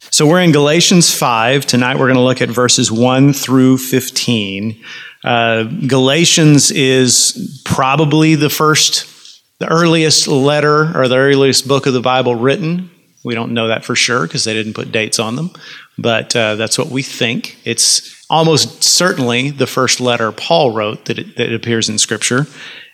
[0.00, 1.66] So we're in Galatians 5.
[1.66, 4.82] Tonight we're going to look at verses 1 through 15.
[5.24, 12.00] Uh, Galatians is probably the first, the earliest letter or the earliest book of the
[12.00, 12.90] Bible written.
[13.24, 15.50] We don't know that for sure because they didn't put dates on them,
[15.98, 17.56] but uh, that's what we think.
[17.64, 22.46] It's almost certainly the first letter Paul wrote that, it, that appears in Scripture,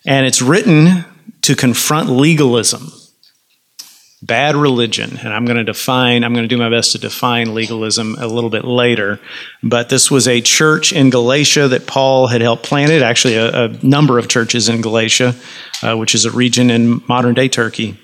[0.06, 1.04] and it's written
[1.42, 2.90] to confront legalism
[4.24, 5.18] bad religion.
[5.18, 8.26] And I'm going to define, I'm going to do my best to define legalism a
[8.26, 9.20] little bit later.
[9.62, 13.64] But this was a church in Galatia that Paul had helped plant it, actually, a,
[13.64, 15.34] a number of churches in Galatia,
[15.82, 17.98] uh, which is a region in modern day Turkey.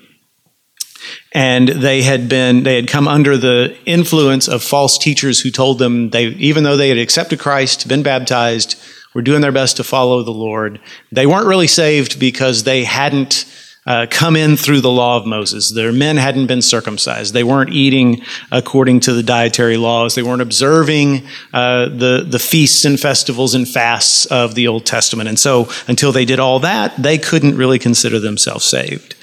[1.33, 5.79] And they had been, they had come under the influence of false teachers who told
[5.79, 8.79] them they, even though they had accepted Christ, been baptized,
[9.13, 10.79] were doing their best to follow the Lord,
[11.11, 13.45] they weren't really saved because they hadn't
[13.85, 15.71] uh, come in through the law of Moses.
[15.71, 17.33] Their men hadn't been circumcised.
[17.33, 18.21] They weren't eating
[18.51, 20.13] according to the dietary laws.
[20.15, 25.29] They weren't observing uh, the, the feasts and festivals and fasts of the Old Testament.
[25.29, 29.15] And so until they did all that, they couldn't really consider themselves saved.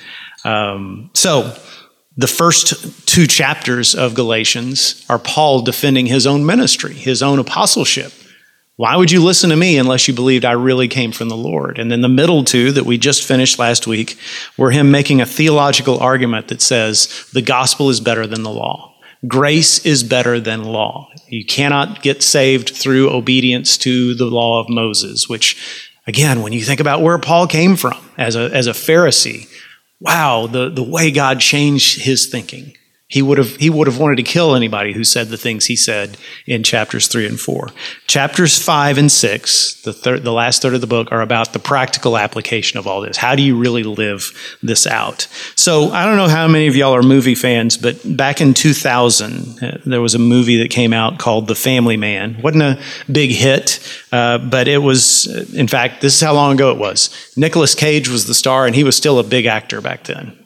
[0.44, 1.56] Um, so
[2.16, 8.12] the first two chapters of Galatians are Paul defending his own ministry, his own apostleship.
[8.78, 11.80] Why would you listen to me unless you believed I really came from the Lord?
[11.80, 14.16] And then the middle two that we just finished last week
[14.56, 18.94] were him making a theological argument that says the gospel is better than the law.
[19.26, 21.10] Grace is better than law.
[21.26, 26.60] You cannot get saved through obedience to the law of Moses, which, again, when you
[26.60, 29.48] think about where Paul came from as a, as a Pharisee,
[29.98, 32.76] wow, the, the way God changed his thinking.
[33.10, 35.76] He would have he would have wanted to kill anybody who said the things he
[35.76, 37.70] said in chapters three and four.
[38.06, 41.58] Chapters five and six, the third, the last third of the book, are about the
[41.58, 43.16] practical application of all this.
[43.16, 44.30] How do you really live
[44.62, 45.26] this out?
[45.56, 49.62] So I don't know how many of y'all are movie fans, but back in 2000,
[49.62, 52.38] uh, there was a movie that came out called The Family Man.
[52.42, 52.78] wasn't a
[53.10, 53.80] big hit,
[54.12, 55.26] uh, but it was.
[55.54, 57.08] In fact, this is how long ago it was.
[57.38, 60.36] Nicolas Cage was the star, and he was still a big actor back then.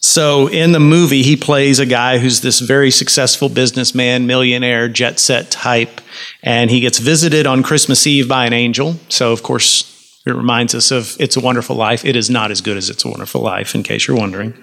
[0.00, 5.18] So in the movie, he plays a guy who's this very successful businessman, millionaire, jet
[5.18, 6.00] set type,
[6.42, 8.94] and he gets visited on Christmas Eve by an angel.
[9.08, 12.04] So, of course, it reminds us of It's a Wonderful Life.
[12.04, 14.54] It is not as good as It's a Wonderful Life, in case you're wondering.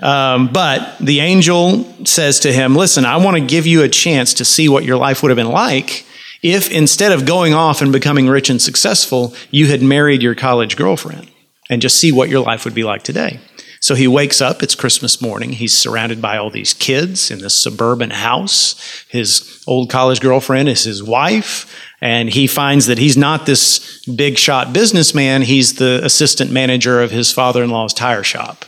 [0.00, 4.34] Um, but the angel says to him, Listen, I want to give you a chance
[4.34, 6.04] to see what your life would have been like
[6.42, 10.76] if instead of going off and becoming rich and successful, you had married your college
[10.76, 11.30] girlfriend
[11.70, 13.38] and just see what your life would be like today.
[13.82, 15.54] So he wakes up, it's Christmas morning.
[15.54, 19.04] He's surrounded by all these kids in this suburban house.
[19.08, 21.68] His old college girlfriend is his wife.
[22.00, 27.10] And he finds that he's not this big shot businessman, he's the assistant manager of
[27.10, 28.64] his father in law's tire shop.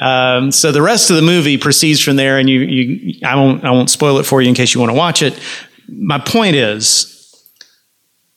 [0.00, 3.62] Um, so the rest of the movie proceeds from there, and you, you, I won't,
[3.62, 5.38] I won't spoil it for you in case you want to watch it.
[5.86, 7.13] My point is,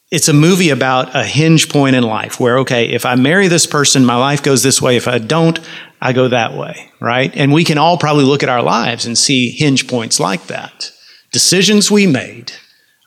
[0.10, 3.66] it's a movie about a hinge point in life where, okay, if I marry this
[3.66, 4.96] person, my life goes this way.
[4.96, 5.60] If I don't,
[6.02, 7.36] I go that way, right?
[7.36, 10.92] And we can all probably look at our lives and see hinge points like that.
[11.32, 12.54] Decisions we made.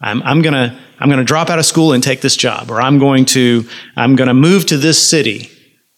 [0.02, 2.98] I'm, I'm gonna, I'm gonna drop out of school and take this job, or I'm
[2.98, 5.50] going to, I'm gonna move to this city,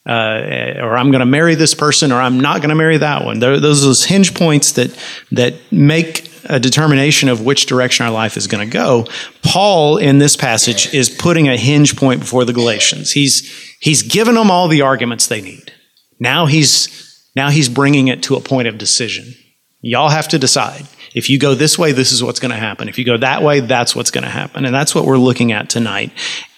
[0.05, 3.39] uh, or I'm gonna marry this person, or I'm not gonna marry that one.
[3.39, 4.97] There, those are those hinge points that,
[5.31, 9.07] that make a determination of which direction our life is going to go.
[9.43, 13.11] Paul in this passage is putting a hinge point before the Galatians.
[13.11, 13.49] He's
[13.79, 15.71] he's given them all the arguments they need.
[16.19, 19.33] Now he's now he's bringing it to a point of decision.
[19.81, 20.87] Y'all have to decide.
[21.13, 22.89] If you go this way, this is what's going to happen.
[22.89, 24.65] If you go that way, that's what's going to happen.
[24.65, 26.11] And that's what we're looking at tonight.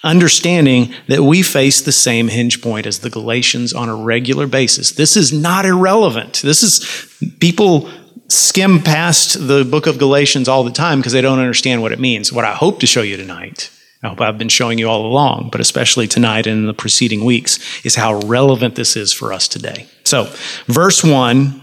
[0.05, 4.91] Understanding that we face the same hinge point as the Galatians on a regular basis.
[4.91, 6.43] This is not irrelevant.
[6.43, 7.89] This is people
[8.27, 11.99] skim past the book of Galatians all the time because they don't understand what it
[11.99, 12.31] means.
[12.31, 13.71] What I hope to show you tonight,
[14.03, 17.25] I hope I've been showing you all along, but especially tonight and in the preceding
[17.25, 19.87] weeks, is how relevant this is for us today.
[20.03, 20.31] So,
[20.67, 21.61] verse 1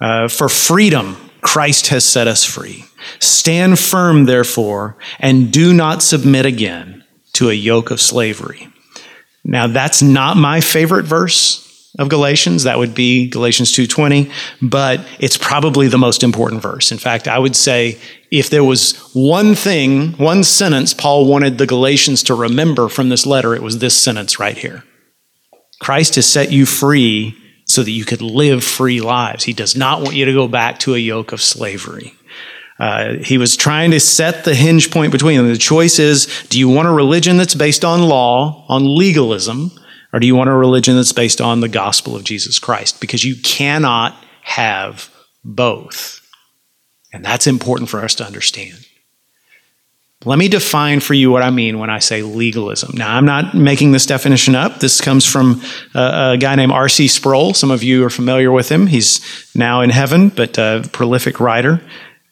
[0.00, 2.86] uh, For freedom, Christ has set us free.
[3.20, 6.97] Stand firm, therefore, and do not submit again
[7.38, 8.68] to a yoke of slavery.
[9.44, 11.64] Now, that's not my favorite verse
[11.98, 12.64] of Galatians.
[12.64, 14.30] That would be Galatians 2:20,
[14.60, 16.90] but it's probably the most important verse.
[16.90, 17.96] In fact, I would say
[18.32, 23.24] if there was one thing, one sentence Paul wanted the Galatians to remember from this
[23.24, 24.82] letter, it was this sentence right here.
[25.80, 27.36] Christ has set you free
[27.66, 29.44] so that you could live free lives.
[29.44, 32.14] He does not want you to go back to a yoke of slavery.
[32.78, 35.48] Uh, he was trying to set the hinge point between them.
[35.48, 39.72] The choice is do you want a religion that's based on law, on legalism,
[40.12, 43.00] or do you want a religion that's based on the gospel of Jesus Christ?
[43.00, 45.10] Because you cannot have
[45.44, 46.20] both.
[47.12, 48.86] And that's important for us to understand.
[50.24, 52.96] Let me define for you what I mean when I say legalism.
[52.96, 54.80] Now, I'm not making this definition up.
[54.80, 55.62] This comes from
[55.94, 57.06] a, a guy named R.C.
[57.06, 57.54] Sproul.
[57.54, 58.88] Some of you are familiar with him.
[58.88, 59.24] He's
[59.54, 61.80] now in heaven, but a prolific writer.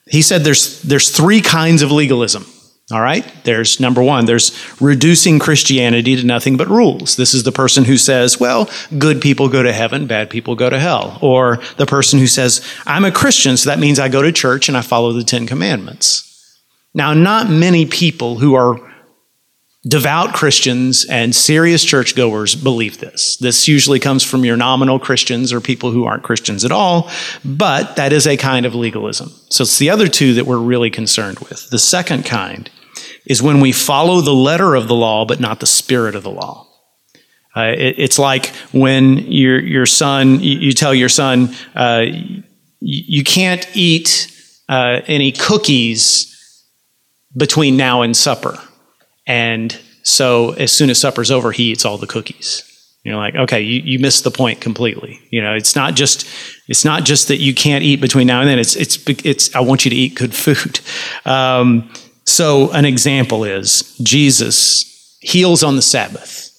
[0.09, 2.45] He said there's, there's three kinds of legalism.
[2.89, 3.29] All right?
[3.43, 7.17] There's number one, there's reducing Christianity to nothing but rules.
[7.17, 10.69] This is the person who says, well, good people go to heaven, bad people go
[10.69, 11.19] to hell.
[11.21, 14.69] Or the person who says, I'm a Christian, so that means I go to church
[14.69, 16.23] and I follow the Ten Commandments.
[16.93, 18.79] Now, not many people who are
[19.87, 23.37] devout Christians and serious churchgoers believe this.
[23.37, 27.09] This usually comes from your nominal Christians or people who aren't Christians at all,
[27.45, 29.31] but that is a kind of legalism.
[29.49, 31.69] So it's the other two that we're really concerned with.
[31.69, 32.69] The second kind
[33.25, 36.31] is when we follow the letter of the law, but not the spirit of the
[36.31, 36.67] law.
[37.55, 42.43] Uh, it, it's like when your, your son, you, you tell your son, uh, you,
[42.79, 44.31] you, can't eat
[44.69, 46.33] uh, any cookies
[47.35, 48.59] between now and supper.
[49.27, 52.63] And so as soon as supper's over, he eats all the cookies.
[53.03, 55.19] You're like, okay, you, you missed the point completely.
[55.29, 56.27] You know, it's not just
[56.67, 58.59] it's not just that you can't eat between now and then.
[58.59, 60.79] It's it's it's I want you to eat good food.
[61.25, 61.91] Um,
[62.25, 66.51] so, an example is Jesus heals on the Sabbath,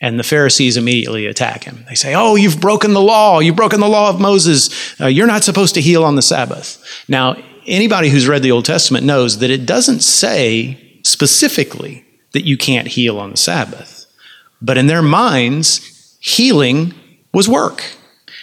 [0.00, 1.84] and the Pharisees immediately attack him.
[1.88, 3.40] They say, Oh, you've broken the law.
[3.40, 5.00] You've broken the law of Moses.
[5.00, 6.80] Uh, you're not supposed to heal on the Sabbath.
[7.08, 7.36] Now,
[7.66, 12.88] anybody who's read the Old Testament knows that it doesn't say specifically that you can't
[12.88, 14.06] heal on the Sabbath.
[14.60, 16.94] But in their minds, healing
[17.32, 17.84] was work.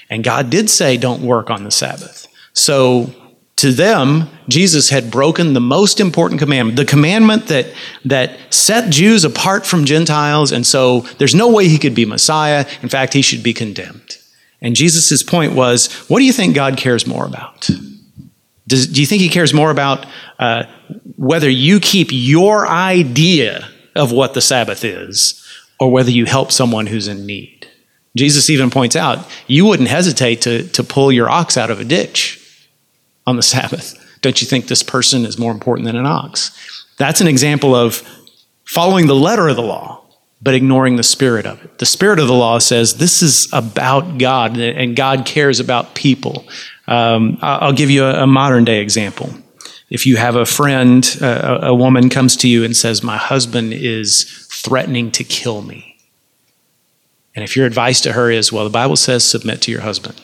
[0.09, 2.27] And God did say, Don't work on the Sabbath.
[2.53, 3.13] So,
[3.57, 7.67] to them, Jesus had broken the most important commandment, the commandment that,
[8.03, 12.65] that set Jews apart from Gentiles, and so there's no way he could be Messiah.
[12.81, 14.17] In fact, he should be condemned.
[14.61, 17.69] And Jesus' point was what do you think God cares more about?
[18.67, 20.05] Does, do you think he cares more about
[20.39, 20.63] uh,
[21.17, 25.41] whether you keep your idea of what the Sabbath is
[25.79, 27.67] or whether you help someone who's in need?
[28.15, 31.83] Jesus even points out you wouldn't hesitate to, to pull your ox out of a
[31.83, 32.69] ditch
[33.27, 34.01] on the Sabbath.
[34.21, 36.85] Don't you think this person is more important than an ox?
[36.97, 38.03] That's an example of
[38.65, 40.03] following the letter of the law,
[40.41, 41.77] but ignoring the spirit of it.
[41.77, 46.47] The spirit of the law says this is about God, and God cares about people.
[46.87, 49.29] Um, I'll give you a, a, modern day example.
[49.89, 54.23] If you have a friend, a woman comes to you and says, My husband is
[54.51, 55.97] threatening to kill me.
[57.35, 60.21] And if your advice to her is, Well, the Bible says submit to your husband.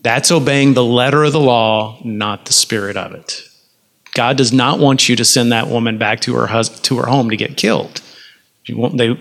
[0.00, 3.44] That's obeying the letter of the law, not the spirit of it.
[4.14, 7.06] God does not want you to send that woman back to her hus- to her
[7.06, 8.02] home to get killed.
[8.66, 9.16] They,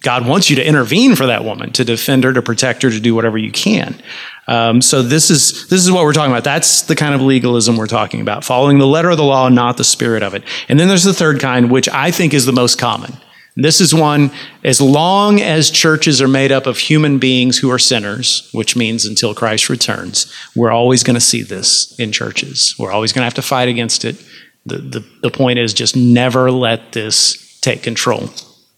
[0.00, 3.00] God wants you to intervene for that woman, to defend her, to protect her, to
[3.00, 4.00] do whatever you can.
[4.46, 6.44] Um, so this is this is what we're talking about.
[6.44, 9.76] That's the kind of legalism we're talking about, following the letter of the law, not
[9.76, 10.44] the spirit of it.
[10.68, 13.14] And then there's the third kind, which I think is the most common.
[13.58, 14.30] This is one,
[14.64, 19.06] as long as churches are made up of human beings who are sinners, which means
[19.06, 22.74] until Christ returns, we're always going to see this in churches.
[22.78, 24.22] We're always going to have to fight against it.
[24.66, 28.28] The, the, the point is just never let this take control.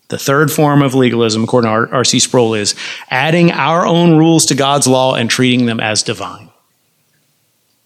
[0.09, 2.19] The third form of legalism, according to R.C.
[2.21, 2.75] Sproul, is
[3.11, 6.51] adding our own rules to God's law and treating them as divine.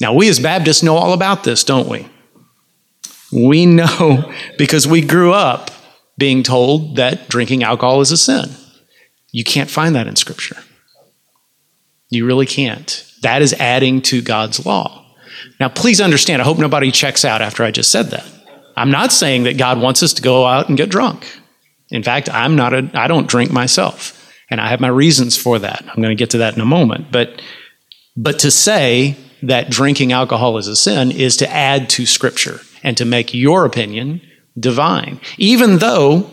[0.00, 2.08] Now, we as Baptists know all about this, don't we?
[3.32, 5.70] We know because we grew up
[6.18, 8.50] being told that drinking alcohol is a sin.
[9.32, 10.58] You can't find that in Scripture.
[12.10, 13.08] You really can't.
[13.22, 15.06] That is adding to God's law.
[15.58, 18.26] Now, please understand, I hope nobody checks out after I just said that.
[18.76, 21.26] I'm not saying that God wants us to go out and get drunk.
[21.92, 24.18] In fact, I'm not a, I don't drink myself.
[24.50, 25.82] And I have my reasons for that.
[25.88, 27.10] I'm going to get to that in a moment.
[27.10, 27.40] But,
[28.16, 32.96] but to say that drinking alcohol is a sin is to add to Scripture and
[32.96, 34.20] to make your opinion
[34.58, 36.30] divine, even though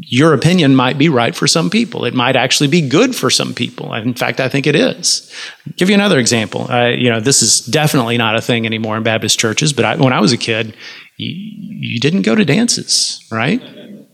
[0.00, 2.04] your opinion might be right for some people.
[2.04, 3.92] It might actually be good for some people.
[3.94, 5.32] In fact, I think it is.
[5.66, 6.70] I'll give you another example.
[6.70, 9.96] Uh, you know, this is definitely not a thing anymore in Baptist churches, but I,
[9.96, 10.76] when I was a kid,
[11.16, 13.60] you, you didn't go to dances, right?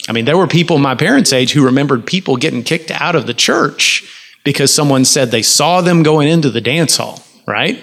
[0.09, 3.26] I mean, there were people my parents' age who remembered people getting kicked out of
[3.26, 4.11] the church
[4.45, 7.79] because someone said they saw them going into the dance hall, right?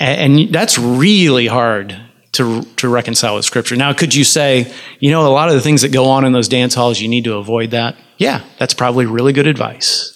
[0.00, 3.76] And, and that's really hard to, to reconcile with Scripture.
[3.76, 6.32] Now, could you say, you know, a lot of the things that go on in
[6.32, 7.96] those dance halls, you need to avoid that?
[8.18, 10.14] Yeah, that's probably really good advice.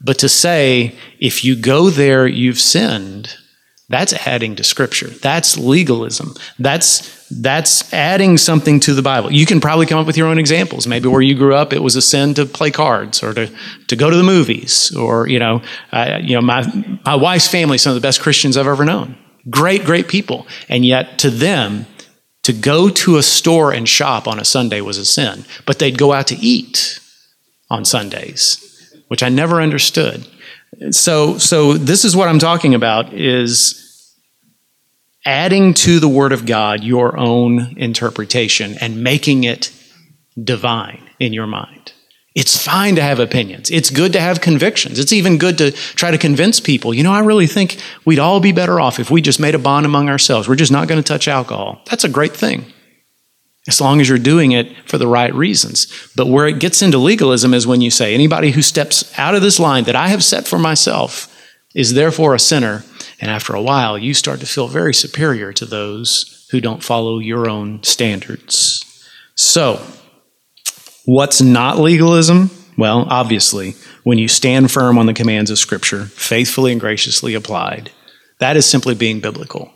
[0.00, 3.36] But to say, if you go there, you've sinned,
[3.88, 5.08] that's adding to Scripture.
[5.08, 6.34] That's legalism.
[6.58, 9.32] That's that's adding something to the Bible.
[9.32, 10.86] You can probably come up with your own examples.
[10.86, 13.50] Maybe where you grew up, it was a sin to play cards or to,
[13.88, 15.62] to go to the movies, or you know,
[15.92, 16.64] uh, you know, my
[17.04, 19.16] my wife's family, some of the best Christians I've ever known.
[19.48, 21.86] Great, great people, and yet to them,
[22.42, 25.44] to go to a store and shop on a Sunday was a sin.
[25.66, 27.00] But they'd go out to eat
[27.70, 30.26] on Sundays, which I never understood.
[30.90, 33.82] So, so this is what I'm talking about: is
[35.24, 39.72] adding to the Word of God your own interpretation and making it
[40.42, 41.92] divine in your mind.
[42.36, 43.70] It's fine to have opinions.
[43.70, 44.98] It's good to have convictions.
[44.98, 48.40] It's even good to try to convince people, you know, I really think we'd all
[48.40, 50.46] be better off if we just made a bond among ourselves.
[50.46, 51.80] We're just not going to touch alcohol.
[51.86, 52.66] That's a great thing,
[53.66, 55.86] as long as you're doing it for the right reasons.
[56.14, 59.40] But where it gets into legalism is when you say, anybody who steps out of
[59.40, 61.32] this line that I have set for myself
[61.74, 62.84] is therefore a sinner
[63.18, 67.18] and after a while, you start to feel very superior to those who don't follow
[67.18, 68.84] your own standards.
[69.36, 69.82] So,
[71.06, 72.50] what's not legalism?
[72.76, 77.90] Well, obviously, when you stand firm on the commands of Scripture, faithfully and graciously applied,
[78.38, 79.72] that is simply being biblical.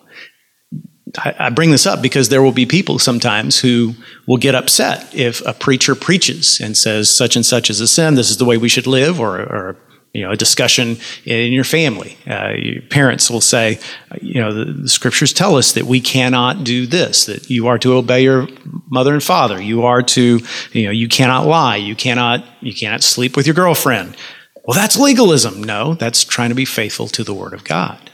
[1.19, 3.95] I, bring this up because there will be people sometimes who
[4.29, 8.15] will get upset if a preacher preaches and says such and such is a sin,
[8.15, 9.77] this is the way we should live, or, or
[10.13, 12.17] you know, a discussion in your family.
[12.27, 13.79] Uh, your parents will say,
[14.21, 17.79] you know, the, the, scriptures tell us that we cannot do this, that you are
[17.79, 18.49] to obey your
[18.91, 19.63] mother and father.
[19.63, 20.41] You are to,
[20.73, 21.77] you know, you cannot lie.
[21.77, 24.17] You cannot, you cannot sleep with your girlfriend.
[24.65, 25.63] Well, that's legalism.
[25.63, 28.11] No, that's trying to be faithful to the word of God.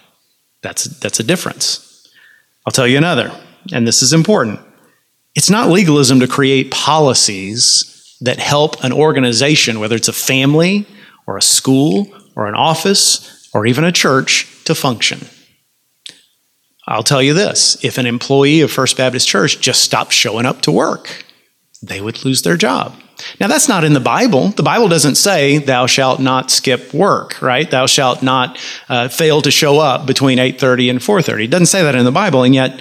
[0.63, 2.09] That's, that's a difference.
[2.67, 3.33] I'll tell you another,
[3.73, 4.61] and this is important.
[5.35, 10.87] It's not legalism to create policies that help an organization, whether it's a family,
[11.27, 15.27] or a school or an office or even a church to function.
[16.89, 20.61] I'll tell you this if an employee of First Baptist Church just stopped showing up
[20.63, 21.25] to work,
[21.83, 22.95] they would lose their job.
[23.41, 24.49] Now, that's not in the Bible.
[24.49, 27.71] The Bible doesn't say, thou shalt not skip work, right?
[27.71, 31.45] Thou shalt not uh, fail to show up between 8.30 and 4.30.
[31.45, 32.79] It doesn't say that in the Bible, and yet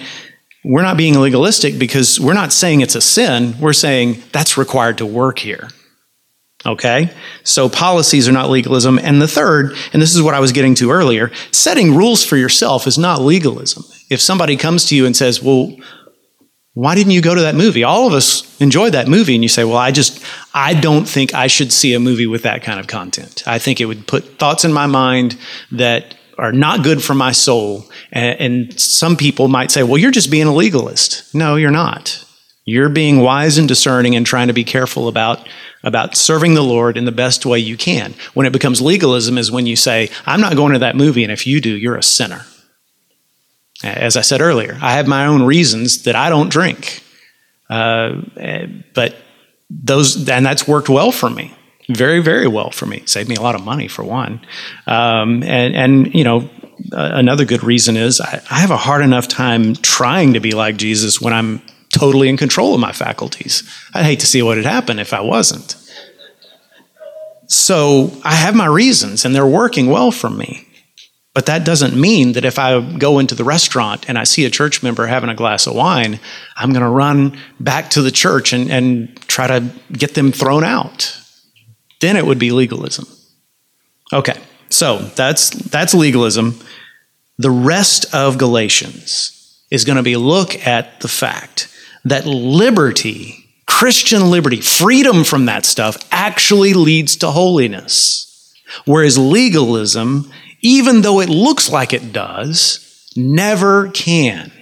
[0.62, 3.54] we're not being legalistic because we're not saying it's a sin.
[3.60, 5.68] We're saying that's required to work here.
[6.64, 7.10] Okay?
[7.44, 8.98] So policies are not legalism.
[8.98, 12.36] And the third, and this is what I was getting to earlier, setting rules for
[12.36, 13.84] yourself is not legalism.
[14.10, 15.76] If somebody comes to you and says, well,
[16.72, 17.84] why didn't you go to that movie?
[17.84, 19.34] All of us enjoyed that movie.
[19.34, 20.22] And you say, well, I just,
[20.52, 23.42] I don't think I should see a movie with that kind of content.
[23.46, 25.38] I think it would put thoughts in my mind
[25.72, 27.86] that are not good for my soul.
[28.12, 31.34] And, and some people might say, well, you're just being a legalist.
[31.34, 32.25] No, you're not.
[32.66, 35.48] You're being wise and discerning and trying to be careful about
[35.84, 38.12] about serving the Lord in the best way you can.
[38.34, 41.32] When it becomes legalism is when you say, I'm not going to that movie, and
[41.32, 42.44] if you do, you're a sinner.
[43.84, 47.04] As I said earlier, I have my own reasons that I don't drink.
[47.70, 48.22] Uh,
[48.94, 49.14] but
[49.70, 51.54] those, and that's worked well for me.
[51.88, 53.02] Very, very well for me.
[53.06, 54.40] Saved me a lot of money for one.
[54.88, 56.50] Um, and, and, you know,
[56.90, 60.76] another good reason is I, I have a hard enough time trying to be like
[60.76, 61.62] Jesus when I'm
[61.96, 63.62] totally in control of my faculties.
[63.94, 65.76] I'd hate to see what had happened if I wasn't.
[67.48, 70.66] So I have my reasons, and they're working well for me.
[71.32, 74.50] But that doesn't mean that if I go into the restaurant and I see a
[74.50, 76.18] church member having a glass of wine,
[76.56, 80.64] I'm going to run back to the church and, and try to get them thrown
[80.64, 81.18] out.
[82.00, 83.06] Then it would be legalism.
[84.12, 84.38] Okay,
[84.70, 86.58] so that's, that's legalism.
[87.38, 91.68] The rest of Galatians is going to be look at the fact
[92.06, 98.54] that liberty, Christian liberty, freedom from that stuff actually leads to holiness.
[98.84, 104.52] Whereas legalism, even though it looks like it does, never can.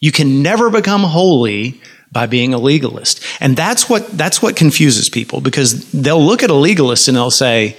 [0.00, 1.80] You can never become holy
[2.12, 3.22] by being a legalist.
[3.40, 7.30] And that's what, that's what confuses people because they'll look at a legalist and they'll
[7.30, 7.76] say,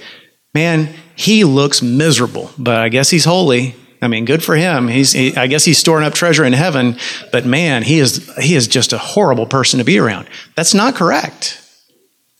[0.54, 3.74] man, he looks miserable, but I guess he's holy.
[4.00, 4.88] I mean, good for him.
[4.88, 6.96] He's, he, I guess he's storing up treasure in heaven,
[7.32, 10.28] but man, he is, he is just a horrible person to be around.
[10.54, 11.60] That's not correct.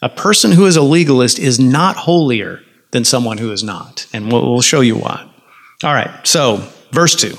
[0.01, 2.61] A person who is a legalist is not holier
[2.93, 4.07] than someone who is not.
[4.13, 5.29] And we'll, we'll show you why.
[5.83, 7.37] All right, so verse 2.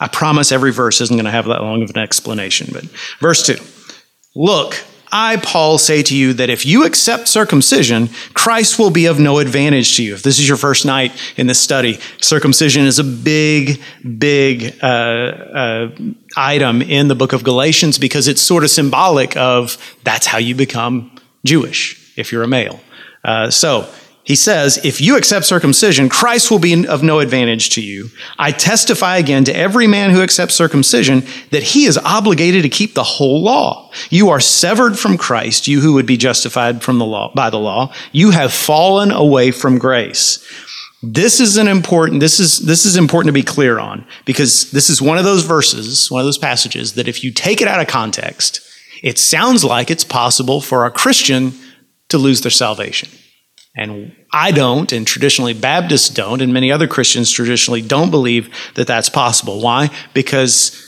[0.00, 2.84] I promise every verse isn't going to have that long of an explanation, but
[3.20, 3.56] verse 2.
[4.34, 4.84] Look,
[5.16, 9.38] I, Paul, say to you that if you accept circumcision, Christ will be of no
[9.38, 10.12] advantage to you.
[10.12, 13.80] If this is your first night in this study, circumcision is a big,
[14.18, 15.90] big uh, uh,
[16.36, 20.56] item in the book of Galatians because it's sort of symbolic of that's how you
[20.56, 21.12] become
[21.46, 22.80] Jewish if you're a male.
[23.22, 23.88] Uh, so
[24.24, 28.08] he says, If you accept circumcision, Christ will be of no advantage to you.
[28.38, 32.94] I testify again to every man who accepts circumcision that he is obligated to keep
[32.94, 33.90] the whole law.
[34.08, 37.58] You are severed from Christ, you who would be justified from the law, by the
[37.58, 37.92] law.
[38.12, 40.42] You have fallen away from grace.
[41.02, 44.88] This is an important, this is, this is important to be clear on because this
[44.88, 47.80] is one of those verses, one of those passages that if you take it out
[47.80, 48.62] of context,
[49.02, 51.52] it sounds like it's possible for a Christian
[52.08, 53.10] to lose their salvation.
[53.76, 58.86] And I don't, and traditionally Baptists don't, and many other Christians traditionally don't believe that
[58.86, 59.60] that's possible.
[59.60, 59.90] Why?
[60.12, 60.80] Because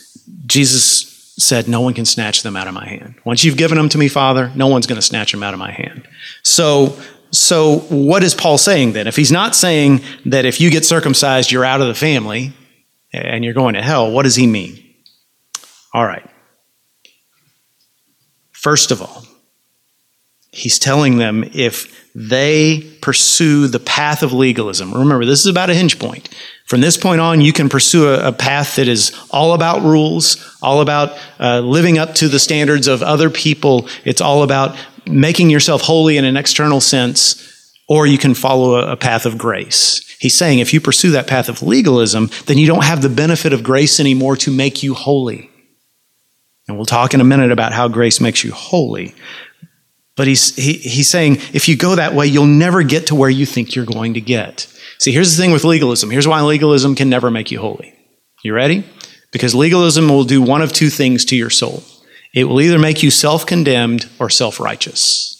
[0.46, 3.16] Jesus said, No one can snatch them out of my hand.
[3.24, 5.58] Once you've given them to me, Father, no one's going to snatch them out of
[5.58, 6.06] my hand.
[6.42, 6.96] So,
[7.32, 9.08] so what is Paul saying then?
[9.08, 12.52] If he's not saying that if you get circumcised, you're out of the family
[13.12, 14.82] and you're going to hell, what does he mean?
[15.92, 16.28] All right.
[18.52, 19.24] First of all,
[20.52, 25.74] he's telling them if they pursue the path of legalism, remember, this is about a
[25.74, 26.30] hinge point.
[26.64, 30.56] From this point on, you can pursue a, a path that is all about rules,
[30.62, 33.86] all about uh, living up to the standards of other people.
[34.06, 38.92] It's all about making yourself holy in an external sense, or you can follow a,
[38.92, 40.16] a path of grace.
[40.18, 43.52] He's saying if you pursue that path of legalism, then you don't have the benefit
[43.52, 45.50] of grace anymore to make you holy.
[46.66, 49.14] And we'll talk in a minute about how grace makes you holy.
[50.16, 53.30] But he's, he, he's saying if you go that way, you'll never get to where
[53.30, 54.66] you think you're going to get.
[54.98, 56.10] See, here's the thing with legalism.
[56.10, 57.94] Here's why legalism can never make you holy.
[58.42, 58.84] You ready?
[59.30, 61.82] Because legalism will do one of two things to your soul
[62.36, 65.35] it will either make you self condemned or self righteous.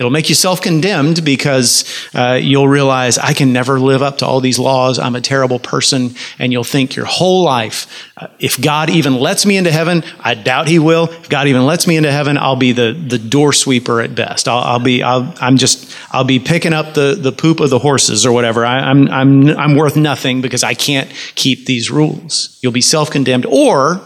[0.00, 4.26] It'll make you self condemned because uh, you'll realize, I can never live up to
[4.26, 4.98] all these laws.
[4.98, 6.14] I'm a terrible person.
[6.38, 10.36] And you'll think your whole life, uh, if God even lets me into heaven, I
[10.36, 11.10] doubt He will.
[11.10, 14.48] If God even lets me into heaven, I'll be the, the door sweeper at best.
[14.48, 17.78] I'll, I'll be, I'll, I'm just, I'll be picking up the, the poop of the
[17.78, 18.64] horses or whatever.
[18.64, 22.58] I, I'm, I'm, I'm worth nothing because I can't keep these rules.
[22.62, 23.44] You'll be self condemned.
[23.44, 24.00] Or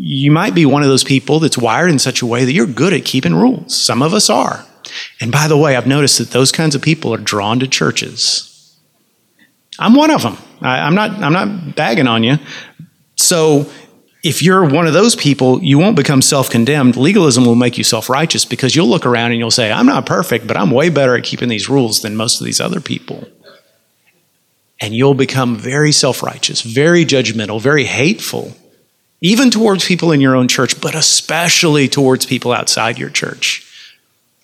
[0.00, 2.66] you might be one of those people that's wired in such a way that you're
[2.66, 3.76] good at keeping rules.
[3.76, 4.64] Some of us are.
[5.20, 8.76] And by the way, I've noticed that those kinds of people are drawn to churches.
[9.78, 10.38] I'm one of them.
[10.60, 12.38] I, am not, I'm not bagging on you.
[13.16, 13.70] So
[14.24, 16.96] if you're one of those people, you won't become self condemned.
[16.96, 20.06] Legalism will make you self righteous because you'll look around and you'll say, I'm not
[20.06, 23.28] perfect, but I'm way better at keeping these rules than most of these other people.
[24.80, 28.56] And you'll become very self righteous, very judgmental, very hateful
[29.20, 33.64] even towards people in your own church, but especially towards people outside your church.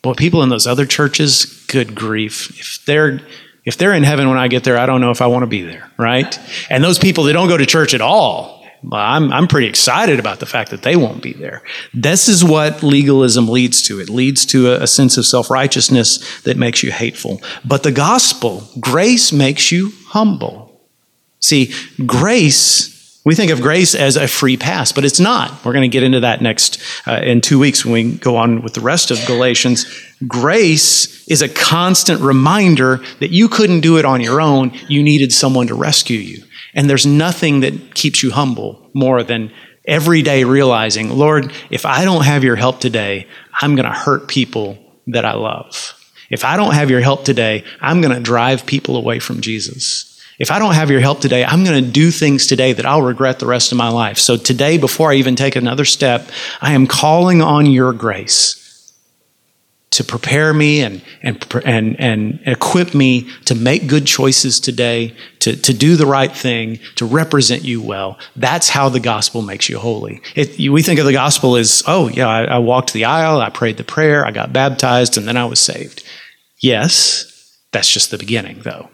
[0.02, 2.50] But people in those other churches, good grief.
[2.58, 3.20] If they're
[3.64, 5.46] if they're in heaven when I get there, I don't know if I want to
[5.46, 6.38] be there, right?
[6.68, 10.18] And those people that don't go to church at all, well, I'm, I'm pretty excited
[10.18, 11.62] about the fact that they won't be there.
[11.94, 14.00] This is what legalism leads to.
[14.00, 17.40] It leads to a, a sense of self righteousness that makes you hateful.
[17.64, 20.78] But the gospel, grace makes you humble.
[21.40, 21.72] See,
[22.04, 22.93] grace
[23.24, 25.64] we think of grace as a free pass, but it's not.
[25.64, 28.60] We're going to get into that next uh, in two weeks when we go on
[28.62, 29.86] with the rest of Galatians.
[30.28, 34.72] Grace is a constant reminder that you couldn't do it on your own.
[34.88, 36.44] You needed someone to rescue you.
[36.74, 39.50] And there's nothing that keeps you humble more than
[39.86, 43.26] every day realizing, Lord, if I don't have your help today,
[43.60, 45.94] I'm going to hurt people that I love.
[46.30, 50.13] If I don't have your help today, I'm going to drive people away from Jesus.
[50.38, 53.02] If I don't have your help today, I'm going to do things today that I'll
[53.02, 54.18] regret the rest of my life.
[54.18, 56.28] So today, before I even take another step,
[56.60, 58.60] I am calling on your grace
[59.90, 65.54] to prepare me and, and, and, and equip me to make good choices today, to,
[65.54, 68.18] to do the right thing, to represent you well.
[68.34, 70.20] That's how the gospel makes you holy.
[70.34, 73.50] It, we think of the gospel as, oh, yeah, I, I walked the aisle, I
[73.50, 76.02] prayed the prayer, I got baptized, and then I was saved.
[76.60, 78.88] Yes, that's just the beginning, though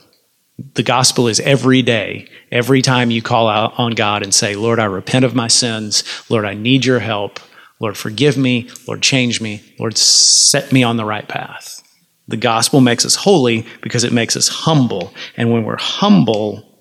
[0.75, 4.79] the gospel is every day, every time you call out on God and say, Lord,
[4.79, 6.05] I repent of my sins.
[6.29, 7.41] Lord, I need your help.
[7.79, 8.69] Lord, forgive me.
[8.87, 9.63] Lord, change me.
[9.79, 11.83] Lord, set me on the right path.
[12.29, 15.15] The gospel makes us holy because it makes us humble.
[15.37, 16.81] And when we're humble,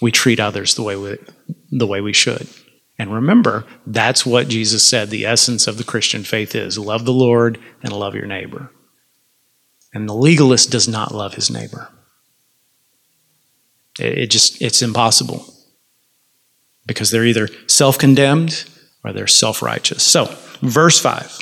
[0.00, 1.18] we treat others the way we,
[1.70, 2.46] the way we should.
[2.98, 7.12] And remember, that's what Jesus said the essence of the Christian faith is love the
[7.12, 8.70] Lord and love your neighbor.
[9.92, 11.90] And the legalist does not love his neighbor.
[13.98, 15.46] It just, it's impossible
[16.86, 18.64] because they're either self condemned
[19.04, 20.02] or they're self righteous.
[20.02, 20.26] So,
[20.60, 21.38] verse 5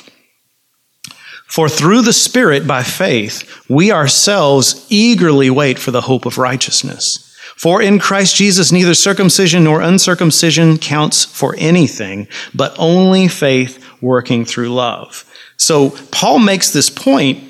[1.47, 7.21] For through the Spirit, by faith, we ourselves eagerly wait for the hope of righteousness.
[7.57, 14.43] For in Christ Jesus, neither circumcision nor uncircumcision counts for anything, but only faith working
[14.43, 15.23] through love.
[15.57, 17.43] So, Paul makes this point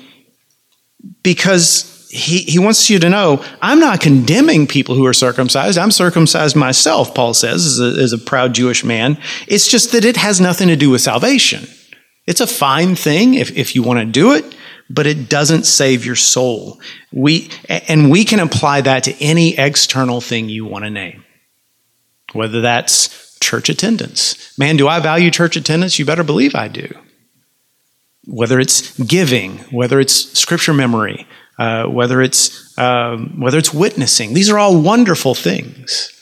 [1.22, 5.78] because he, he wants you to know I'm not condemning people who are circumcised.
[5.78, 9.18] I'm circumcised myself, Paul says, as a, as a proud Jewish man.
[9.48, 11.66] It's just that it has nothing to do with salvation.
[12.26, 14.56] It's a fine thing if, if you want to do it,
[14.90, 16.80] but it doesn't save your soul.
[17.12, 21.24] We, and we can apply that to any external thing you want to name,
[22.32, 24.56] whether that's church attendance.
[24.58, 25.98] Man, do I value church attendance?
[25.98, 26.88] You better believe I do.
[28.24, 31.26] Whether it's giving, whether it's scripture memory,
[31.58, 34.34] uh, whether it's um, whether it's witnessing.
[34.34, 36.12] These are all wonderful things.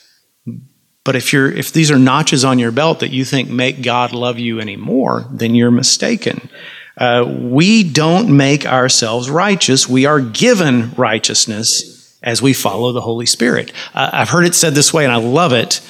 [1.05, 4.13] But if you're if these are notches on your belt that you think make God
[4.13, 6.49] love you anymore, then you're mistaken.
[6.97, 9.89] Uh, we don't make ourselves righteous.
[9.89, 13.73] We are given righteousness as we follow the Holy Spirit.
[13.95, 15.81] Uh, I've heard it said this way, and I love it.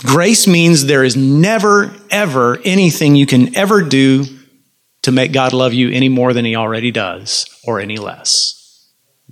[0.00, 4.24] Grace means there is never, ever anything you can ever do
[5.06, 8.90] to make God love you any more than He already does or any less.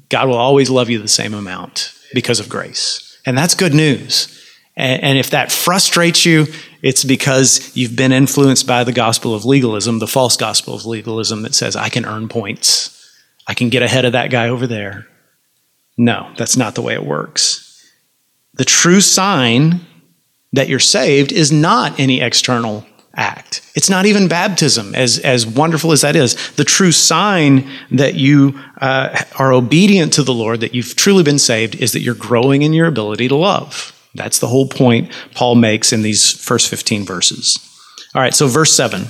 [0.09, 3.19] God will always love you the same amount because of grace.
[3.27, 4.31] And that's good news.
[4.77, 6.47] And, if that frustrates you,
[6.81, 11.43] it's because you've been influenced by the gospel of legalism, the false gospel of legalism
[11.43, 13.13] that says, I can earn points.
[13.49, 15.09] I can get ahead of that guy over there.
[15.99, 17.85] No, that's not the way it works.
[18.55, 19.81] The true sign
[20.53, 23.61] that you're saved is not any external act.
[23.75, 26.35] It's not even baptism, as, as wonderful as that is.
[26.53, 31.39] The true sign that you uh, are obedient to the Lord, that you've truly been
[31.39, 33.93] saved, is that you're growing in your ability to love.
[34.15, 37.59] That's the whole point Paul makes in these first 15 verses.
[38.15, 39.07] All right, so verse 7.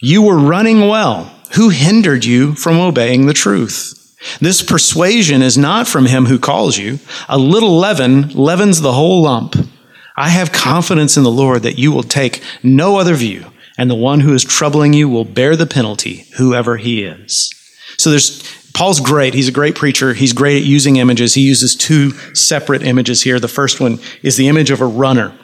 [0.00, 1.34] You were running well.
[1.54, 3.96] Who hindered you from obeying the truth?
[4.40, 6.98] This persuasion is not from him who calls you.
[7.28, 9.56] A little leaven leavens the whole lump.
[10.20, 13.46] I have confidence in the Lord that you will take no other view,
[13.78, 17.50] and the one who is troubling you will bear the penalty, whoever he is.
[17.96, 18.42] So there's
[18.74, 19.32] Paul's great.
[19.32, 20.12] He's a great preacher.
[20.12, 21.32] He's great at using images.
[21.32, 23.40] He uses two separate images here.
[23.40, 25.34] The first one is the image of a runner.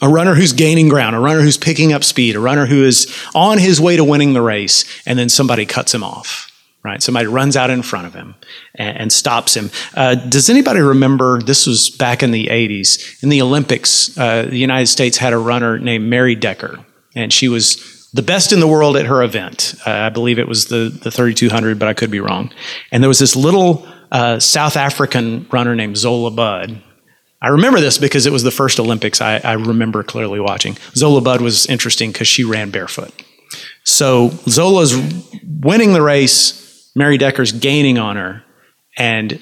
[0.00, 3.14] A runner who's gaining ground, a runner who's picking up speed, a runner who is
[3.34, 6.50] on his way to winning the race, and then somebody cuts him off
[6.86, 7.02] right?
[7.02, 8.36] Somebody runs out in front of him
[8.76, 9.70] and, and stops him.
[9.94, 11.42] Uh, does anybody remember?
[11.42, 13.22] This was back in the 80s.
[13.22, 16.78] In the Olympics, uh, the United States had a runner named Mary Decker,
[17.16, 19.74] and she was the best in the world at her event.
[19.84, 22.52] Uh, I believe it was the, the 3200, but I could be wrong.
[22.92, 26.80] And there was this little uh, South African runner named Zola Budd.
[27.42, 30.78] I remember this because it was the first Olympics I, I remember clearly watching.
[30.94, 33.12] Zola Budd was interesting because she ran barefoot.
[33.84, 34.96] So Zola's
[35.44, 36.65] winning the race
[36.96, 38.42] Mary Decker's gaining on her,
[38.96, 39.40] and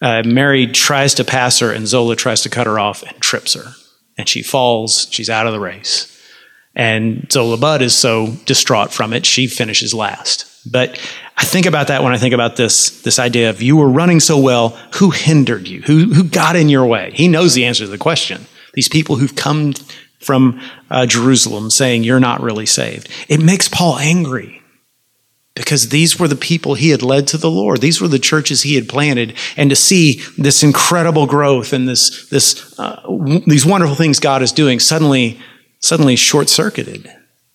[0.00, 3.52] uh, Mary tries to pass her, and Zola tries to cut her off and trips
[3.52, 3.72] her.
[4.16, 6.12] And she falls, she's out of the race.
[6.74, 10.50] And Zola Budd is so distraught from it, she finishes last.
[10.70, 10.98] But
[11.36, 14.20] I think about that when I think about this, this idea of you were running
[14.20, 15.82] so well, who hindered you?
[15.82, 17.12] Who, who got in your way?
[17.14, 18.46] He knows the answer to the question.
[18.72, 19.74] These people who've come
[20.20, 23.08] from uh, Jerusalem saying you're not really saved.
[23.28, 24.62] It makes Paul angry
[25.56, 27.80] because these were the people he had led to the Lord.
[27.80, 29.34] These were the churches he had planted.
[29.56, 34.42] And to see this incredible growth and this, this, uh, w- these wonderful things God
[34.42, 35.40] is doing suddenly,
[35.80, 37.10] suddenly short circuited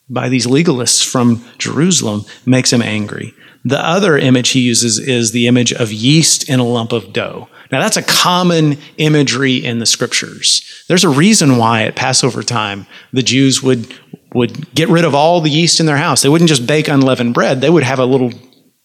[0.09, 3.33] by these legalists from Jerusalem makes him angry.
[3.63, 7.47] The other image he uses is the image of yeast in a lump of dough.
[7.71, 10.83] Now, that's a common imagery in the scriptures.
[10.87, 13.93] There's a reason why at Passover time the Jews would,
[14.33, 16.21] would get rid of all the yeast in their house.
[16.21, 17.61] They wouldn't just bake unleavened bread.
[17.61, 18.31] They would have a little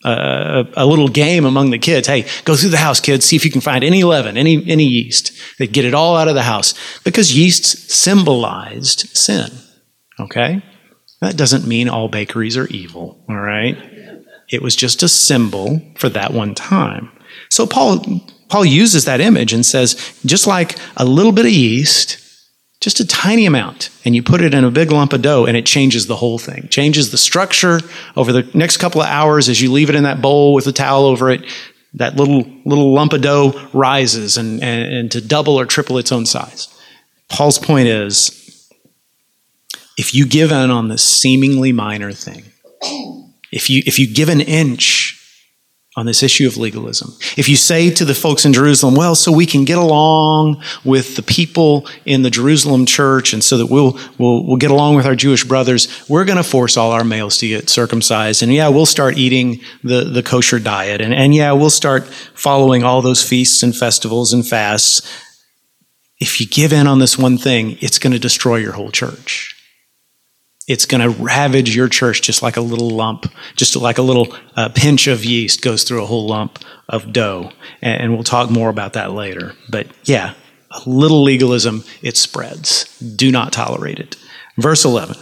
[0.05, 2.07] uh, a little game among the kids.
[2.07, 3.25] Hey, go through the house, kids.
[3.25, 5.33] See if you can find any leaven, any any yeast.
[5.59, 9.51] They get it all out of the house because yeast symbolized sin.
[10.21, 10.63] Okay,
[11.21, 13.25] that doesn't mean all bakeries are evil.
[13.29, 13.77] All right,
[14.51, 17.11] it was just a symbol for that one time.
[17.51, 22.19] So Paul Paul uses that image and says, just like a little bit of yeast
[22.81, 25.57] just a tiny amount, and you put it in a big lump of dough, and
[25.57, 26.69] it changes the whole thing.
[26.69, 27.81] Changes the structure
[28.17, 30.73] over the next couple of hours as you leave it in that bowl with a
[30.73, 31.45] towel over it.
[31.95, 36.13] That little little lump of dough rises and, and, and to double or triple its
[36.13, 36.69] own size.
[37.31, 38.71] Paul's point is
[39.97, 42.45] if you give in on this seemingly minor thing,
[43.51, 45.16] if you if you give an inch
[45.97, 47.15] on this issue of legalism.
[47.39, 51.17] If you say to the folks in Jerusalem, well, so we can get along with
[51.17, 55.07] the people in the Jerusalem church and so that we'll, we'll, we'll get along with
[55.07, 58.43] our Jewish brothers, we're going to force all our males to get circumcised.
[58.43, 61.01] And yeah, we'll start eating the, the kosher diet.
[61.01, 65.01] And, and yeah, we'll start following all those feasts and festivals and fasts.
[66.21, 69.56] If you give in on this one thing, it's going to destroy your whole church.
[70.67, 74.35] It's going to ravage your church just like a little lump, just like a little
[74.57, 77.53] uh, pinch of yeast goes through a whole lump of dough.
[77.81, 79.55] And, and we'll talk more about that later.
[79.69, 80.35] But yeah,
[80.71, 82.85] a little legalism, it spreads.
[83.01, 84.17] Do not tolerate it.
[84.59, 85.17] Verse 11.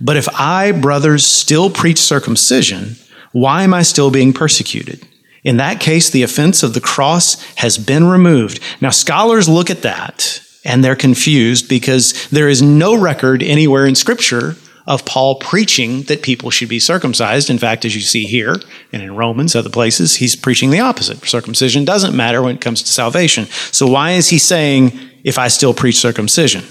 [0.00, 2.96] But if I, brothers, still preach circumcision,
[3.32, 5.06] why am I still being persecuted?
[5.44, 8.60] In that case, the offense of the cross has been removed.
[8.80, 13.94] Now, scholars look at that and they're confused because there is no record anywhere in
[13.94, 17.48] Scripture of Paul preaching that people should be circumcised.
[17.48, 18.56] In fact, as you see here
[18.92, 21.24] and in Romans, other places, he's preaching the opposite.
[21.24, 23.46] Circumcision doesn't matter when it comes to salvation.
[23.72, 26.64] So why is he saying, if I still preach circumcision?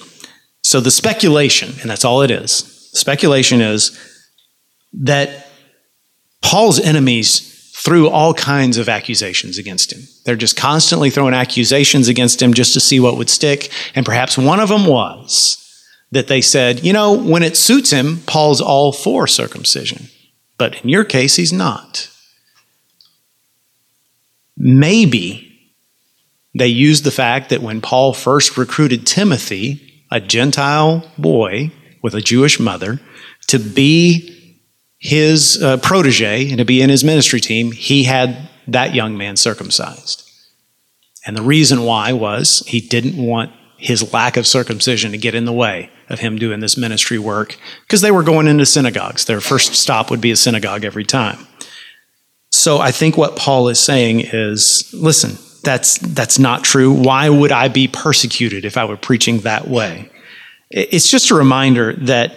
[0.61, 2.51] So the speculation, and that's all it is,
[2.93, 3.97] speculation is
[4.93, 5.47] that
[6.41, 10.01] Paul's enemies threw all kinds of accusations against him.
[10.23, 13.71] They're just constantly throwing accusations against him just to see what would stick.
[13.95, 15.62] And perhaps one of them was
[16.13, 20.07] that they said, you know, when it suits him, Paul's all for circumcision.
[20.57, 22.09] But in your case, he's not.
[24.55, 25.49] Maybe
[26.53, 31.71] they used the fact that when Paul first recruited Timothy, a Gentile boy
[32.03, 33.01] with a Jewish mother,
[33.47, 34.59] to be
[34.99, 39.35] his uh, protege and to be in his ministry team, he had that young man
[39.35, 40.29] circumcised.
[41.25, 45.45] And the reason why was he didn't want his lack of circumcision to get in
[45.45, 49.25] the way of him doing this ministry work because they were going into synagogues.
[49.25, 51.47] Their first stop would be a synagogue every time.
[52.51, 56.91] So I think what Paul is saying is listen, that's, that's not true.
[56.91, 60.09] Why would I be persecuted if I were preaching that way?
[60.69, 62.35] It's just a reminder that,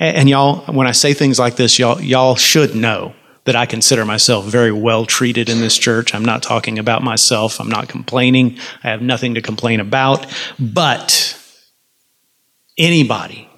[0.00, 4.04] and y'all, when I say things like this, y'all, y'all should know that I consider
[4.04, 6.14] myself very well treated in this church.
[6.14, 7.60] I'm not talking about myself.
[7.60, 8.58] I'm not complaining.
[8.84, 10.26] I have nothing to complain about.
[10.58, 11.34] But
[12.78, 13.48] anybody,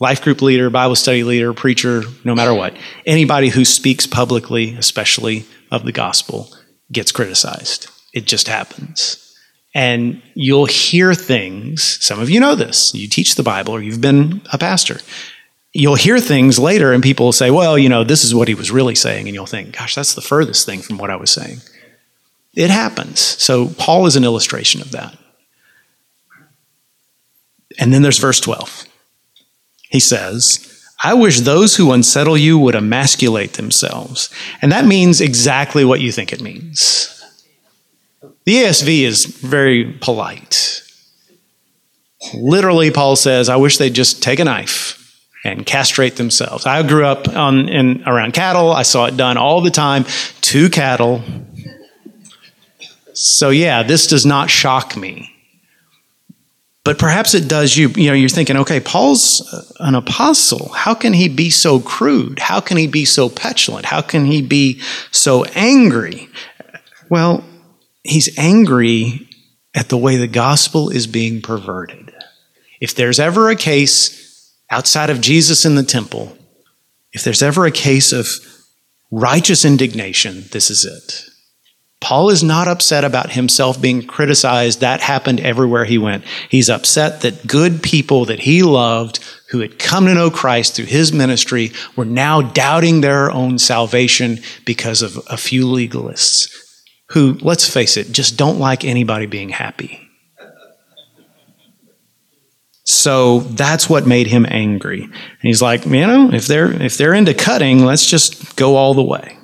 [0.00, 2.74] life group leader, Bible study leader, preacher, no matter what,
[3.06, 6.52] anybody who speaks publicly, especially of the gospel,
[6.90, 7.88] gets criticized.
[8.12, 9.18] It just happens.
[9.74, 14.00] And you'll hear things, some of you know this, you teach the Bible or you've
[14.00, 14.98] been a pastor.
[15.72, 18.54] You'll hear things later and people will say, well, you know, this is what he
[18.54, 19.28] was really saying.
[19.28, 21.58] And you'll think, gosh, that's the furthest thing from what I was saying.
[22.54, 23.20] It happens.
[23.20, 25.16] So Paul is an illustration of that.
[27.78, 28.86] And then there's verse 12.
[29.90, 30.68] He says,
[31.04, 34.30] I wish those who unsettle you would emasculate themselves.
[34.60, 37.08] And that means exactly what you think it means.
[38.44, 40.82] The ESV is very polite.
[42.34, 44.98] Literally, Paul says, I wish they'd just take a knife
[45.44, 46.66] and castrate themselves.
[46.66, 48.70] I grew up on, in, around cattle.
[48.70, 50.04] I saw it done all the time
[50.42, 51.22] to cattle.
[53.12, 55.31] So, yeah, this does not shock me.
[56.84, 57.90] But perhaps it does you.
[57.90, 59.40] You know, you're thinking, okay, Paul's
[59.78, 60.72] an apostle.
[60.72, 62.40] How can he be so crude?
[62.40, 63.86] How can he be so petulant?
[63.86, 64.80] How can he be
[65.12, 66.28] so angry?
[67.08, 67.44] Well,
[68.02, 69.28] he's angry
[69.74, 72.12] at the way the gospel is being perverted.
[72.80, 76.36] If there's ever a case outside of Jesus in the temple,
[77.12, 78.26] if there's ever a case of
[79.12, 81.31] righteous indignation, this is it.
[82.02, 84.80] Paul is not upset about himself being criticized.
[84.80, 86.24] That happened everywhere he went.
[86.48, 90.86] He's upset that good people that he loved, who had come to know Christ through
[90.86, 96.52] his ministry, were now doubting their own salvation because of a few legalists
[97.10, 100.00] who, let's face it, just don't like anybody being happy.
[102.84, 105.04] So that's what made him angry.
[105.04, 108.92] And he's like, you know, if they're if they're into cutting, let's just go all
[108.92, 109.38] the way.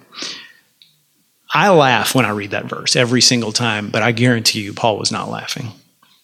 [1.51, 4.99] I laugh when I read that verse every single time, but I guarantee you Paul
[4.99, 5.73] was not laughing.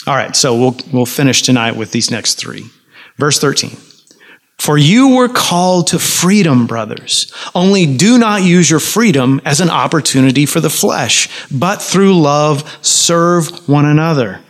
[0.06, 2.64] All right, so we'll, we'll finish tonight with these next three.
[3.16, 3.76] Verse 13.
[4.58, 7.32] For you were called to freedom, brothers.
[7.54, 12.78] Only do not use your freedom as an opportunity for the flesh, but through love
[12.82, 14.40] serve one another.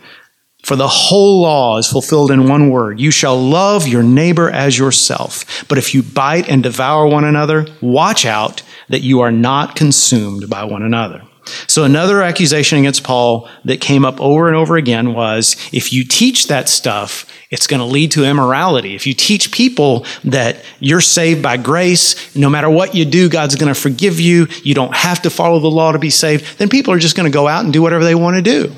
[0.63, 4.77] For the whole law is fulfilled in one word you shall love your neighbor as
[4.77, 5.65] yourself.
[5.67, 10.49] But if you bite and devour one another, watch out that you are not consumed
[10.49, 11.21] by one another.
[11.67, 16.03] So another accusation against Paul that came up over and over again was if you
[16.03, 18.95] teach that stuff, it's going to lead to immorality.
[18.95, 23.55] If you teach people that you're saved by grace, no matter what you do, God's
[23.55, 26.69] going to forgive you, you don't have to follow the law to be saved, then
[26.69, 28.73] people are just going to go out and do whatever they want to do.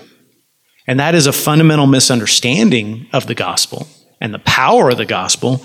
[0.88, 3.88] And that is a fundamental misunderstanding of the gospel
[4.22, 5.64] and the power of the gospel.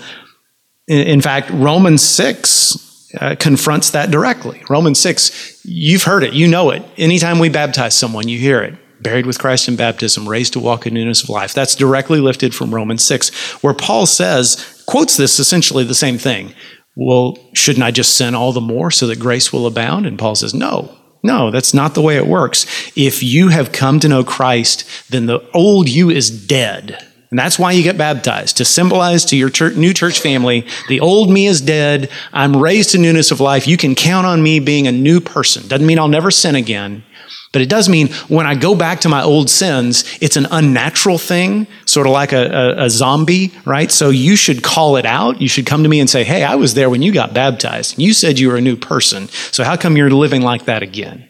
[0.87, 2.82] In fact, Romans 6
[3.19, 4.63] uh, confronts that directly.
[4.69, 6.83] Romans 6, you've heard it, you know it.
[6.97, 8.75] Anytime we baptize someone, you hear it.
[9.01, 11.53] buried with Christ in baptism, raised to walk in newness of life.
[11.53, 16.53] That's directly lifted from Romans 6, where Paul says, quotes this essentially the same thing.
[16.95, 20.05] Well, shouldn't I just sin all the more so that grace will abound?
[20.05, 22.65] And Paul says, no, no, that's not the way it works.
[22.95, 27.05] If you have come to know Christ, then the old you is dead.
[27.33, 30.99] And that's why you get baptized, to symbolize to your church, new church family, the
[30.99, 32.11] old me is dead.
[32.31, 33.65] I'm raised to newness of life.
[33.65, 35.67] You can count on me being a new person.
[35.67, 37.03] Doesn't mean I'll never sin again.
[37.51, 41.17] But it does mean when I go back to my old sins, it's an unnatural
[41.17, 43.91] thing, sort of like a, a, a, zombie, right?
[43.91, 45.41] So you should call it out.
[45.41, 47.97] You should come to me and say, Hey, I was there when you got baptized.
[47.97, 49.27] You said you were a new person.
[49.51, 51.27] So how come you're living like that again?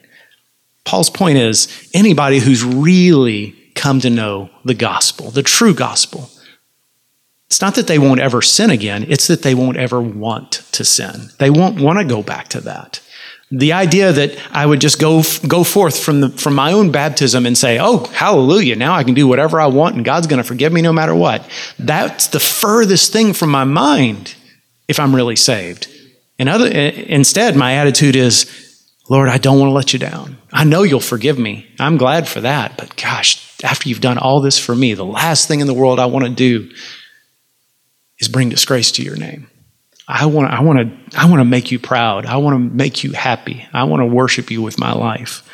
[0.83, 6.29] Paul's point is anybody who's really come to know the gospel, the true gospel,
[7.53, 10.83] it's not that they won't ever sin again, it's that they won't ever want to
[10.83, 11.29] sin.
[11.37, 12.99] They won't want to go back to that.
[13.51, 17.45] The idea that I would just go, go forth from, the, from my own baptism
[17.45, 20.43] and say, oh, hallelujah, now I can do whatever I want and God's going to
[20.43, 21.47] forgive me no matter what.
[21.77, 24.33] That's the furthest thing from my mind
[24.87, 25.87] if I'm really saved.
[26.39, 28.49] And other, instead, my attitude is,
[29.09, 30.37] Lord, I don't want to let you down.
[30.51, 31.67] I know you'll forgive me.
[31.79, 32.77] I'm glad for that.
[32.77, 35.99] But gosh, after you've done all this for me, the last thing in the world
[35.99, 36.69] I want to do
[38.19, 39.49] is bring disgrace to your name.
[40.07, 42.25] I want, I want to, I want to make you proud.
[42.25, 43.65] I want to make you happy.
[43.73, 45.49] I want to worship you with my life.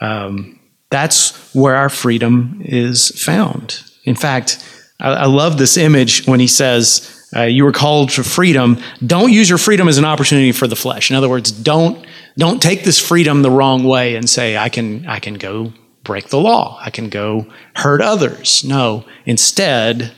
[0.00, 0.58] Um,
[0.90, 3.80] that's where our freedom is found.
[4.04, 4.58] In fact,
[5.00, 8.78] I, I love this image when he says, uh, "You were called to freedom.
[9.06, 11.08] Don't use your freedom as an opportunity for the flesh.
[11.08, 12.04] In other words, don't
[12.36, 15.72] don't take this freedom the wrong way and say, I can, I can go
[16.04, 16.78] break the law.
[16.80, 18.64] I can go hurt others.
[18.64, 20.12] No, instead,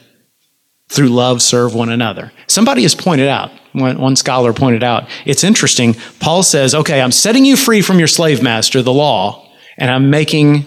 [0.89, 2.33] through love, serve one another.
[2.47, 5.95] Somebody has pointed out, one, one, scholar pointed out, it's interesting.
[6.21, 10.11] Paul says, okay, I'm setting you free from your slave master, the law, and I'm
[10.11, 10.67] making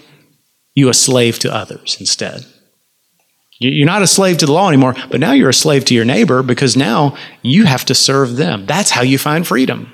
[0.74, 2.44] you a slave to others instead.
[3.60, 6.04] You're not a slave to the law anymore, but now you're a slave to your
[6.04, 8.66] neighbor because now you have to serve them.
[8.66, 9.92] That's how you find freedom.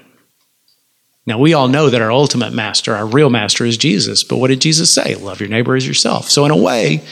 [1.26, 4.24] Now, we all know that our ultimate master, our real master, is Jesus.
[4.24, 5.14] But what did Jesus say?
[5.14, 6.28] Love your neighbor as yourself.
[6.28, 7.02] So, in a way,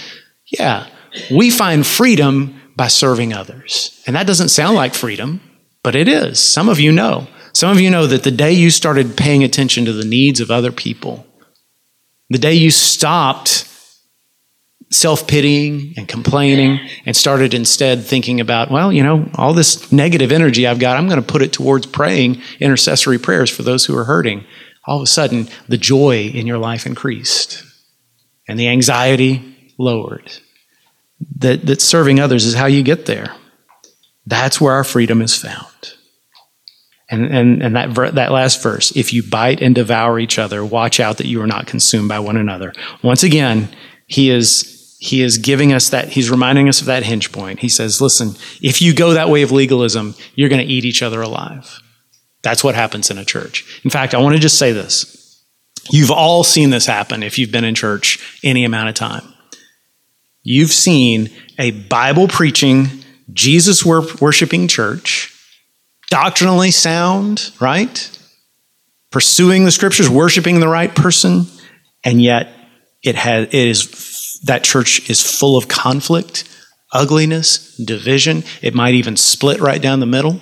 [0.46, 0.86] yeah,
[1.30, 4.02] we find freedom by serving others.
[4.06, 5.40] And that doesn't sound like freedom,
[5.82, 6.40] but it is.
[6.40, 7.26] Some of you know.
[7.54, 10.50] Some of you know that the day you started paying attention to the needs of
[10.50, 11.26] other people,
[12.30, 13.68] the day you stopped
[14.92, 20.30] self pitying and complaining and started instead thinking about, well, you know, all this negative
[20.30, 23.96] energy I've got, I'm going to put it towards praying intercessory prayers for those who
[23.96, 24.44] are hurting.
[24.84, 27.64] All of a sudden, the joy in your life increased
[28.48, 30.30] and the anxiety lowered.
[31.38, 33.34] That, that serving others is how you get there.
[34.26, 35.94] That's where our freedom is found.
[37.08, 40.64] And, and, and that, ver- that last verse, if you bite and devour each other,
[40.64, 42.72] watch out that you are not consumed by one another.
[43.02, 43.68] Once again,
[44.06, 44.71] he is
[45.02, 47.58] he is giving us that, he's reminding us of that hinge point.
[47.58, 51.02] He says, listen, if you go that way of legalism, you're going to eat each
[51.02, 51.80] other alive.
[52.42, 53.80] That's what happens in a church.
[53.82, 55.44] In fact, I want to just say this.
[55.90, 59.24] You've all seen this happen if you've been in church any amount of time.
[60.44, 62.86] You've seen a Bible preaching,
[63.32, 65.36] Jesus worshiping church,
[66.10, 68.20] doctrinally sound, right?
[69.10, 71.46] Pursuing the scriptures, worshiping the right person,
[72.04, 72.54] and yet
[73.02, 73.82] it has it is
[74.44, 76.44] that church is full of conflict,
[76.92, 78.44] ugliness, division.
[78.60, 80.40] It might even split right down the middle.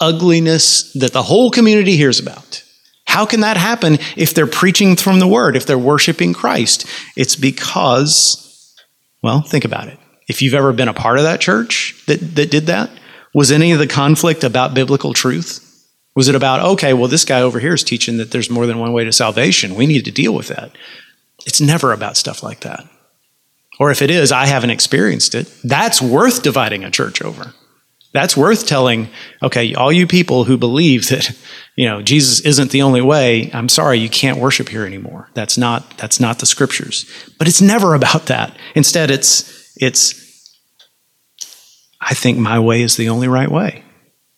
[0.00, 2.62] Ugliness that the whole community hears about.
[3.06, 6.86] How can that happen if they're preaching from the word, if they're worshiping Christ?
[7.16, 8.76] It's because,
[9.22, 9.98] well, think about it.
[10.28, 12.90] If you've ever been a part of that church that, that did that,
[13.34, 15.64] was any of the conflict about biblical truth?
[16.14, 18.78] Was it about, okay, well, this guy over here is teaching that there's more than
[18.78, 19.74] one way to salvation.
[19.74, 20.72] We need to deal with that.
[21.46, 22.84] It's never about stuff like that.
[23.78, 25.52] Or if it is, I haven't experienced it.
[25.62, 27.54] That's worth dividing a church over.
[28.12, 29.08] That's worth telling,
[29.42, 31.30] okay, all you people who believe that,
[31.76, 35.28] you know, Jesus isn't the only way, I'm sorry, you can't worship here anymore.
[35.34, 37.04] That's not, that's not the scriptures.
[37.38, 38.56] But it's never about that.
[38.74, 40.26] Instead, it's, it's,
[42.00, 43.84] I think my way is the only right way.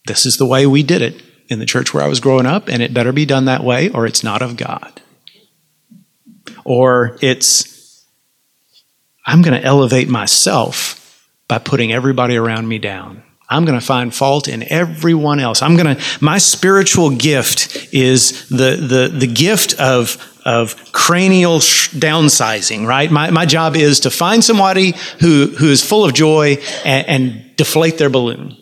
[0.07, 2.68] This is the way we did it in the church where I was growing up,
[2.68, 5.00] and it better be done that way, or it's not of God.
[6.64, 7.69] Or it's,
[9.26, 10.96] I'm going to elevate myself
[11.48, 13.22] by putting everybody around me down.
[13.48, 15.61] I'm going to find fault in everyone else.
[15.61, 22.86] I'm going to, my spiritual gift is the, the, the gift of, of cranial downsizing,
[22.86, 23.11] right?
[23.11, 27.57] My, my job is to find somebody who, who is full of joy and, and
[27.57, 28.57] deflate their balloon.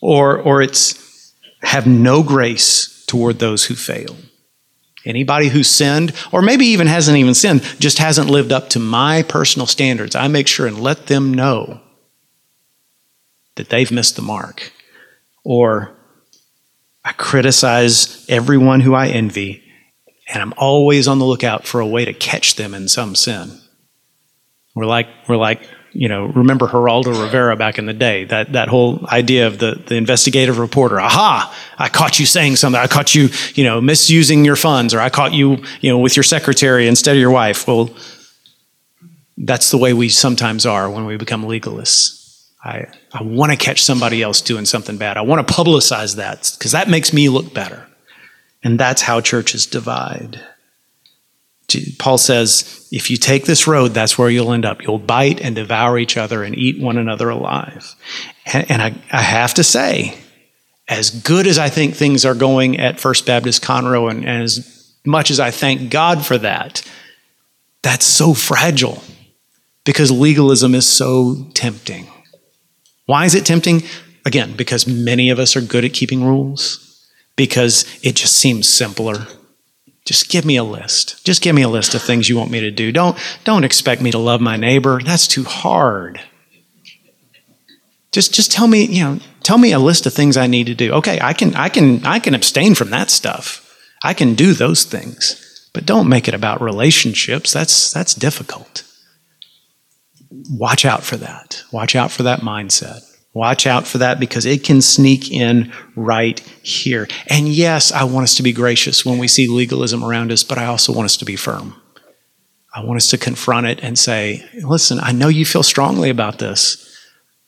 [0.00, 4.16] Or, or it's have no grace toward those who fail.
[5.06, 9.22] Anybody who's sinned, or maybe even hasn't even sinned, just hasn't lived up to my
[9.22, 11.80] personal standards, I make sure and let them know
[13.54, 14.72] that they've missed the mark.
[15.44, 15.96] Or
[17.04, 19.62] I criticize everyone who I envy,
[20.28, 23.60] and I'm always on the lookout for a way to catch them in some sin.
[24.74, 25.62] We're like, we're like
[25.98, 29.82] you know, remember Geraldo Rivera back in the day, that, that whole idea of the,
[29.86, 31.00] the investigative reporter.
[31.00, 32.78] Aha, I caught you saying something.
[32.78, 36.14] I caught you, you know, misusing your funds, or I caught you, you know, with
[36.14, 37.66] your secretary instead of your wife.
[37.66, 37.88] Well,
[39.38, 42.44] that's the way we sometimes are when we become legalists.
[42.62, 45.16] I, I want to catch somebody else doing something bad.
[45.16, 47.86] I want to publicize that because that makes me look better.
[48.62, 50.40] And that's how churches divide.
[51.98, 54.82] Paul says, if you take this road, that's where you'll end up.
[54.82, 57.94] You'll bite and devour each other and eat one another alive.
[58.44, 60.16] And, I, I, have to say,
[60.86, 64.94] as good as I think things are going at First Baptist Conroe, and, and as
[65.04, 66.82] much as I thank God for that,
[67.82, 69.02] that's so fragile
[69.84, 72.06] because legalism is so tempting.
[73.06, 73.82] Why is it tempting?
[74.24, 79.26] Again, because many of us are good at keeping rules, because it just seems simpler
[80.06, 81.24] just give me a list.
[81.24, 82.92] Just give me a list of things you want me to do.
[82.92, 85.00] Don't, don't expect me to love my neighbor.
[85.04, 86.20] That's too hard.
[88.12, 90.74] Just, just tell me, you know, tell me a list of things I need to
[90.74, 90.92] do.
[90.94, 93.62] Okay, I can, I can, I can abstain from that stuff.
[94.02, 97.52] I can do those things, but don't make it about relationships.
[97.52, 98.84] That's, that's difficult.
[100.50, 101.64] Watch out for that.
[101.72, 103.00] Watch out for that mindset.
[103.36, 107.06] Watch out for that because it can sneak in right here.
[107.28, 110.56] And yes, I want us to be gracious when we see legalism around us, but
[110.56, 111.78] I also want us to be firm.
[112.74, 116.38] I want us to confront it and say, listen, I know you feel strongly about
[116.38, 116.98] this,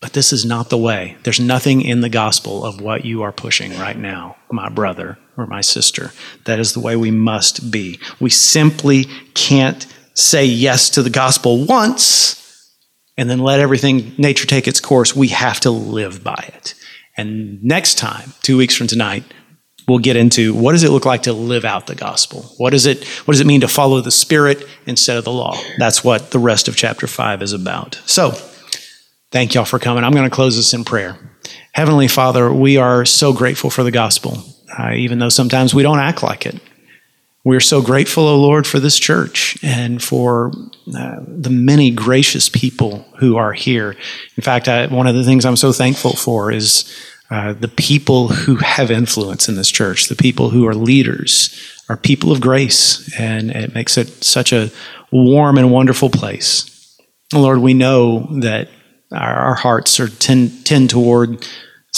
[0.03, 1.17] but this is not the way.
[1.23, 5.47] There's nothing in the gospel of what you are pushing right now, my brother or
[5.47, 6.13] my sister.
[6.45, 7.99] That is the way we must be.
[8.21, 12.38] We simply can't say yes to the gospel once
[13.19, 15.15] and then let everything, nature take its course.
[15.15, 16.75] We have to live by it.
[17.17, 19.25] And next time, two weeks from tonight,
[19.89, 22.43] we'll get into what does it look like to live out the gospel?
[22.59, 25.59] What does it, what does it mean to follow the Spirit instead of the law?
[25.79, 28.01] That's what the rest of chapter 5 is about.
[28.07, 28.31] So,
[29.33, 30.05] thank y'all for coming.
[30.05, 31.19] I'm going to close this in prayer.
[31.73, 34.45] Heavenly Father, we are so grateful for the gospel,
[34.79, 36.61] uh, even though sometimes we don't act like it.
[37.45, 40.53] We're so grateful, O oh Lord, for this church and for
[40.95, 43.97] uh, the many gracious people who are here.
[44.37, 46.93] In fact, I, one of the things I'm so thankful for is
[47.31, 51.55] uh, the people who have influence in this church, the people who are leaders,
[51.89, 54.71] are people of grace, and it makes it such a
[55.11, 56.99] warm and wonderful place.
[57.33, 58.69] Lord, we know that
[59.13, 61.47] our, our hearts are tend, tend toward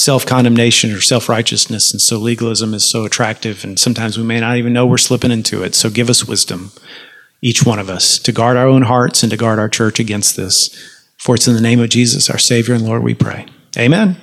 [0.00, 1.92] self condemnation or self righteousness.
[1.92, 5.30] And so legalism is so attractive, and sometimes we may not even know we're slipping
[5.30, 5.74] into it.
[5.74, 6.72] So give us wisdom,
[7.42, 10.36] each one of us, to guard our own hearts and to guard our church against
[10.36, 10.70] this.
[11.18, 13.46] For it's in the name of Jesus, our Savior and Lord, we pray.
[13.76, 14.16] Amen.